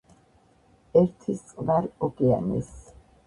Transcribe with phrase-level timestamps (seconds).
[1.01, 2.73] ერთვის წყნარ ოკეანეს.